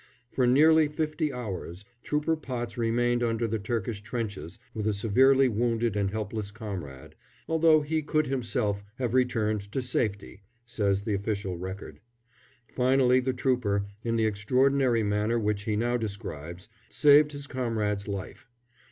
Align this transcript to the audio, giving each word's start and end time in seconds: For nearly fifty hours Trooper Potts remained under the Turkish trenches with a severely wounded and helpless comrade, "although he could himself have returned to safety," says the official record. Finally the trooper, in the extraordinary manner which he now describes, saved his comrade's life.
For 0.31 0.47
nearly 0.47 0.87
fifty 0.87 1.31
hours 1.31 1.85
Trooper 2.01 2.35
Potts 2.35 2.75
remained 2.75 3.21
under 3.21 3.45
the 3.47 3.59
Turkish 3.59 4.01
trenches 4.01 4.57
with 4.73 4.87
a 4.87 4.93
severely 4.93 5.47
wounded 5.47 5.95
and 5.95 6.09
helpless 6.09 6.49
comrade, 6.49 7.13
"although 7.47 7.81
he 7.81 8.01
could 8.01 8.25
himself 8.25 8.81
have 8.95 9.13
returned 9.13 9.71
to 9.73 9.79
safety," 9.83 10.41
says 10.65 11.01
the 11.03 11.13
official 11.13 11.55
record. 11.59 11.99
Finally 12.65 13.19
the 13.19 13.31
trooper, 13.33 13.85
in 14.03 14.15
the 14.15 14.25
extraordinary 14.25 15.03
manner 15.03 15.37
which 15.37 15.65
he 15.65 15.75
now 15.75 15.97
describes, 15.97 16.67
saved 16.89 17.31
his 17.31 17.45
comrade's 17.45 18.07
life. 18.07 18.47